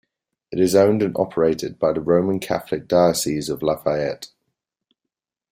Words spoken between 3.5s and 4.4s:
Lafayette.